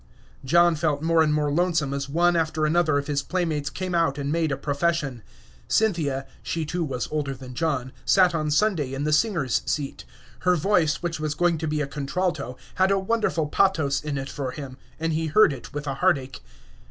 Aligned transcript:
John 0.43 0.75
felt 0.75 1.03
more 1.03 1.21
and 1.21 1.31
more 1.31 1.51
lonesome 1.51 1.93
as 1.93 2.09
one 2.09 2.35
after 2.35 2.65
another 2.65 2.97
of 2.97 3.05
his 3.05 3.21
playmates 3.21 3.69
came 3.69 3.93
out 3.93 4.17
and 4.17 4.31
made 4.31 4.51
a 4.51 4.57
profession. 4.57 5.21
Cynthia 5.67 6.25
(she 6.41 6.65
too 6.65 6.83
was 6.83 7.07
older 7.11 7.35
than 7.35 7.53
John) 7.53 7.91
sat 8.03 8.33
on 8.33 8.49
Sunday 8.49 8.95
in 8.95 9.03
the 9.03 9.13
singers' 9.13 9.61
seat; 9.67 10.03
her 10.39 10.55
voice, 10.55 11.03
which 11.03 11.19
was 11.19 11.35
going 11.35 11.59
to 11.59 11.67
be 11.67 11.81
a 11.81 11.87
contralto, 11.87 12.57
had 12.73 12.89
a 12.89 12.97
wonderful 12.97 13.45
pathos 13.47 14.01
in 14.03 14.17
it 14.17 14.27
for 14.31 14.49
him, 14.49 14.75
and 14.99 15.13
he 15.13 15.27
heard 15.27 15.53
it 15.53 15.71
with 15.71 15.85
a 15.85 15.93
heartache. 15.93 16.39